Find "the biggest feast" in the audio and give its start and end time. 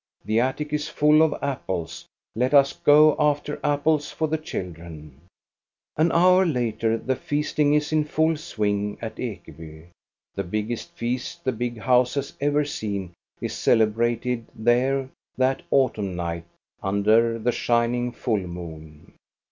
10.33-11.43